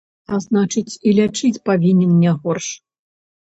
[0.35, 2.67] А значыць, і лячыць павінен не горш.